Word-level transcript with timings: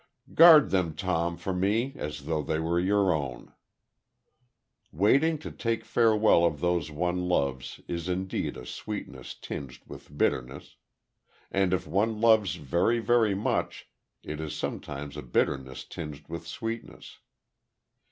Guard 0.33 0.71
them, 0.71 0.95
Tom, 0.95 1.37
for 1.37 1.53
me 1.53 1.93
as 1.95 2.25
though 2.25 2.41
they 2.41 2.57
were 2.57 2.79
your 2.79 3.13
own." 3.13 3.53
Waiting 4.91 5.37
to 5.37 5.51
take 5.51 5.85
farewell 5.85 6.43
of 6.43 6.59
those 6.59 6.89
one 6.89 7.29
loves 7.29 7.79
is 7.87 8.09
indeed 8.09 8.57
a 8.57 8.65
sweetness 8.65 9.35
tinged 9.35 9.77
with 9.85 10.17
bitterness. 10.17 10.75
And 11.51 11.71
if 11.71 11.85
one 11.85 12.19
loves 12.19 12.55
very, 12.55 12.97
very 12.97 13.35
much, 13.35 13.89
it 14.23 14.39
is 14.39 14.55
sometimes 14.57 15.15
a 15.17 15.21
bitterness 15.21 15.83
tinged 15.85 16.27
with 16.27 16.47
sweetness. 16.47 17.19